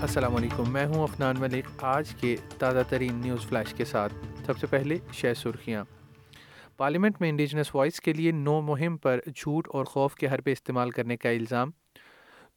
السلام 0.00 0.36
علیکم، 0.36 0.72
میں 0.72 0.86
ہوں 0.86 1.02
افنان 1.02 1.36
ملک۔ 1.38 1.64
آج 1.84 2.14
کے 2.20 2.36
تازہ 2.58 2.78
ترین 2.88 3.14
نیوز 3.14 3.46
فلیش 3.46 3.74
کے 3.74 3.84
ساتھ۔ 3.84 4.14
سب 4.46 4.58
سے 4.58 4.66
پہلے 4.66 4.98
شہ 5.12 5.34
سرخیاں۔ 5.36 5.84
پارلیمنٹ 6.76 7.20
میں 7.20 7.28
انڈیجنس 7.28 7.74
وائس 7.74 8.00
کے 8.00 8.12
لیے 8.12 8.32
نو 8.32 8.60
مہم 8.60 8.96
پر 8.96 9.20
جھوٹ 9.36 9.68
اور 9.68 9.84
خوف 9.84 10.14
کے 10.14 10.28
حربے 10.28 10.52
استعمال 10.52 10.90
کرنے 10.90 11.16
کا 11.16 11.28
الزام۔ 11.28 11.70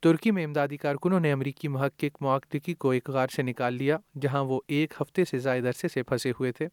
ترکی 0.02 0.32
میں 0.32 0.44
امدادی 0.44 0.78
کارکنوں 0.78 1.20
نے 1.20 1.32
امریکی 1.32 1.68
محقق 1.68 2.22
معقدگی 2.22 2.74
کو 2.74 2.90
ایک 2.90 3.10
غار 3.10 3.28
سے 3.36 3.42
نکال 3.42 3.74
لیا، 3.74 3.98
جہاں 4.22 4.44
وہ 4.44 4.62
ایک 4.68 4.94
ہفتے 5.02 5.26
سے 5.26 5.40
زائد 5.40 5.66
عرصے 5.66 5.88
سے 5.88 6.04
پھنسے 6.04 6.32
ہوئے 6.32 6.52
تھے۔ 6.52 6.68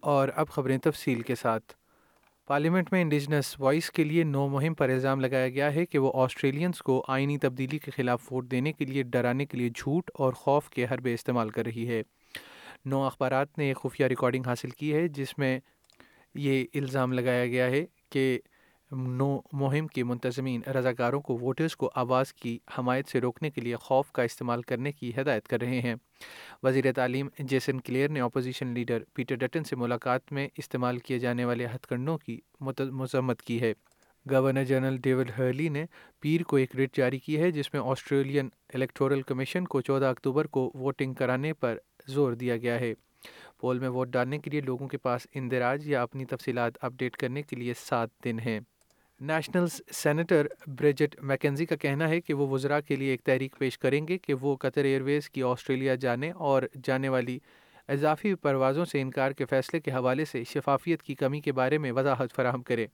اور 0.00 0.28
اب 0.36 0.48
خبریں 0.48 0.78
تفصیل 0.78 1.20
کے 1.20 1.34
ساتھ۔ 1.34 1.72
پارلیمنٹ 2.46 2.92
میں 2.92 3.02
انڈیجنس 3.02 3.60
وائس 3.60 3.90
کے 3.90 4.04
لیے 4.04 4.24
نو 4.24 4.48
مہم 4.48 4.74
پر 4.74 4.88
الزام 4.88 5.20
لگایا 5.20 5.48
گیا 5.48 5.74
ہے 5.74 5.86
کہ 5.86 5.98
وہ 5.98 6.12
آسٹریلینز 6.14 6.78
کو 6.78 7.04
آئینی 7.08 7.38
تبدیلی 7.38 7.78
کے 7.78 7.90
خلاف 7.90 8.32
ووٹ 8.32 8.50
دینے 8.50 8.72
کے 8.72 8.84
لیے 8.84 9.02
ڈرانے 9.02 9.46
کے 9.46 9.58
لیے 9.58 9.68
جھوٹ 9.68 10.10
اور 10.14 10.32
خوف 10.32 10.70
کے 10.70 10.84
حربے 10.84 11.14
استعمال 11.14 11.50
کر 11.50 11.64
رہی 11.66 11.88
ہے۔ 11.88 12.02
نو 12.84 13.02
اخبارات 13.04 13.58
نے 13.58 13.64
ایک 13.64 13.76
خفیہ 13.76 14.06
ریکارڈنگ 14.06 14.42
حاصل 14.46 14.70
کی 14.70 14.94
ہے 14.94 15.08
جس 15.08 15.38
میں 15.38 15.60
یہ 16.34 16.64
الزام 16.74 17.12
لگایا 17.12 17.46
گیا 17.46 17.66
ہے 17.66 17.86
کہ 18.10 18.40
نو 18.92 19.40
مہم 19.52 19.86
کے 19.86 20.04
منتظمین 20.04 20.60
رضاکاروں 20.70 21.20
کو 21.20 21.38
ووٹرز 21.38 21.76
کو 21.76 21.90
آواز 21.94 22.32
کی 22.32 22.58
حمایت 22.78 23.08
سے 23.08 23.20
روکنے 23.20 23.50
کے 23.50 23.60
لیے 23.60 23.76
خوف 23.76 24.12
کا 24.12 24.22
استعمال 24.22 24.62
کرنے 24.62 24.92
کی 24.92 25.10
ہدایت 25.20 25.48
کر 25.48 25.60
رہے 25.60 25.80
ہیں۔ 25.80 25.94
وزیر 26.62 26.92
تعلیم 26.92 27.28
جیسن 27.38 27.80
کلیئر 27.80 28.08
نے 28.08 28.20
اپوزیشن 28.20 28.66
لیڈر 28.66 29.02
پیٹر 29.14 29.34
ڈٹن 29.34 29.64
سے 29.64 29.76
ملاقات 29.76 30.32
میں 30.32 30.48
استعمال 30.58 30.98
کیے 30.98 31.18
جانے 31.18 31.44
والے 31.44 31.66
ہتھ 31.66 31.86
کنڈوں 31.88 32.18
کی 32.18 32.38
مذمت 32.60 33.42
کی 33.42 33.60
ہے۔ 33.60 33.72
گورنر 34.30 34.64
جنرل 34.64 34.96
ڈیوڈ 34.96 35.30
ہرلی 35.38 35.68
نے 35.68 35.84
پیر 36.20 36.42
کو 36.42 36.56
ایک 36.56 36.76
ریٹ 36.76 36.96
جاری 36.96 37.18
کی 37.18 37.38
ہے 37.38 37.50
جس 37.50 37.72
میں 37.74 37.82
آسٹریلین 37.84 38.48
الیکٹورل 38.74 39.22
کمیشن 39.22 39.64
کو 39.64 39.80
چودہ 39.80 40.04
اکتوبر 40.04 40.46
کو 40.46 40.70
ووٹنگ 40.74 41.14
کرانے 41.14 41.52
پر 41.52 41.78
زور 42.06 42.32
دیا 42.32 42.56
گیا 42.56 42.80
ہے۔ 42.80 42.92
پول 43.58 43.78
میں 43.78 43.88
ووٹ 43.88 44.08
ڈالنے 44.08 44.38
کے 44.38 44.50
لیے 44.50 44.60
لوگوں 44.60 44.88
کے 44.88 44.98
پاس 44.98 45.26
اندراج 45.34 45.88
یا 45.88 46.02
اپنی 46.02 46.24
تفصیلات 46.24 46.72
اپڈیٹ 46.80 47.16
کرنے 47.16 47.42
کے 47.42 47.56
لیے 47.56 47.74
سات 47.78 48.08
دن 48.24 48.38
ہیں۔ 48.38 48.60
نیشنل 49.20 49.66
سینیٹر 49.92 50.46
بریجٹ 50.66 51.16
میکنزی 51.22 51.66
کا 51.66 51.76
کہنا 51.76 52.08
ہے 52.08 52.20
کہ 52.20 52.34
وہ 52.34 52.48
وزراء 52.48 52.80
کے 52.80 52.96
لیے 52.96 53.10
ایک 53.10 53.22
تحریک 53.22 53.56
پیش 53.58 53.78
کریں 53.78 54.08
گے 54.08 54.18
کہ 54.18 54.34
وہ 54.34 54.56
قطر 54.56 54.84
ایئر 54.84 55.02
ویز 55.02 55.30
کی 55.30 55.42
آسٹریلیا 55.42 55.94
جانے 55.94 56.30
اور 56.30 56.62
جانے 56.84 57.08
والی 57.08 57.38
اضافی 57.88 58.34
پروازوں 58.34 58.84
سے 58.84 59.00
انکار 59.00 59.32
کے 59.32 59.44
فیصلے 59.44 59.80
کے 59.80 59.90
حوالے 59.90 60.24
سے 60.24 60.44
شفافیت 60.44 61.02
کی 61.02 61.14
کمی 61.14 61.40
کے 61.40 61.52
بارے 61.52 61.78
میں 61.78 61.92
وضاحت 61.92 62.34
فراہم 62.36 62.62
کرے۔ 62.62 62.86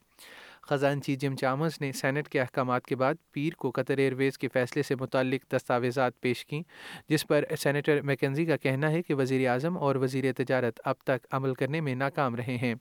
خزانچی 0.63 1.17
جم 1.17 1.37
چامرز 1.37 1.81
نے 1.81 1.93
سینٹ 1.93 2.29
کے 2.29 2.41
احکامات 2.41 2.87
کے 2.87 2.97
بعد 2.97 3.15
پیر 3.33 3.53
کو 3.55 3.71
قطر 3.71 3.99
ایئر 3.99 4.13
ویز 4.13 4.39
کے 4.39 4.49
فیصلے 4.49 4.83
سے 4.83 4.95
متعلق 4.95 5.53
دستاویزات 5.53 6.21
پیش 6.21 6.47
کیں، 6.47 6.63
جس 7.09 7.27
پر 7.27 7.45
سینیٹر 7.59 8.01
میکنزی 8.01 8.47
کا 8.47 8.57
کہنا 8.57 8.91
ہے 8.91 9.03
کہ 9.03 9.15
وزیر 9.15 9.49
اعظم 9.49 9.79
اور 9.79 9.97
وزیر 9.97 10.33
تجارت 10.33 10.81
اب 10.85 10.97
تک 11.05 11.27
عمل 11.31 11.55
کرنے 11.55 11.81
میں 11.81 11.95
ناکام 11.95 12.35
رہے 12.35 12.57
ہیں۔ 12.57 12.75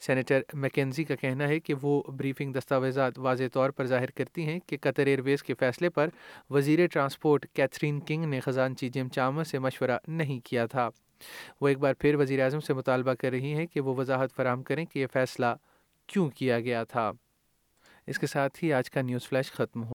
سینیٹر 0.00 0.40
میکنزی 0.52 1.04
کا 1.04 1.14
کہنا 1.14 1.48
ہے 1.48 1.60
کہ 1.60 1.74
وہ 1.82 2.02
بریفنگ 2.02 2.52
دستاویزات 2.52 3.18
واضح 3.18 3.42
طور 3.52 3.70
پر 3.70 3.86
ظاہر 3.86 4.10
کرتی 4.10 4.44
ہیں 4.44 4.60
کہ 4.66 4.76
قطر 4.80 5.06
ایئر 5.06 5.20
ویز 5.20 5.42
کے 5.42 5.54
فیصلے 5.54 5.90
پر 5.90 6.08
وزیر 6.50 6.86
ٹرانسپورٹ 6.86 7.46
کیتھرین 7.52 8.00
کنگ 8.00 8.24
نے 8.24 8.40
خزانچی 8.40 8.88
جم 8.88 9.08
چامر 9.08 9.44
سے 9.44 9.58
مشورہ 9.58 9.98
نہیں 10.08 10.40
کیا 10.46 10.66
تھا۔ 10.66 10.88
وہ 11.60 11.68
ایک 11.68 11.78
بار 11.78 11.94
پھر 11.94 12.14
وزیر 12.14 12.42
اعظم 12.42 12.60
سے 12.60 12.74
مطالبہ 12.74 13.14
کر 13.14 13.30
رہی 13.30 13.54
ہیں 13.54 13.66
کہ 13.66 13.80
وہ 13.80 13.94
وضاحت 13.94 14.32
فراہم 14.36 14.62
کریں 14.62 14.84
کہ 14.84 14.98
یہ 14.98 15.06
فیصلہ 15.12 15.46
کیوں 16.06 16.30
کیا 16.30 16.60
گیا 16.60 16.84
تھا۔ 16.84 17.12
اس 18.06 18.18
کے 18.18 18.26
ساتھ 18.26 18.64
ہی 18.64 18.72
آج 18.72 18.90
کا 18.90 19.02
نیوز 19.02 19.28
فلیش 19.28 19.52
ختم 19.52 19.84
ہو۔ 19.84 19.92